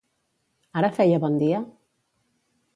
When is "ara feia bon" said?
0.81-1.37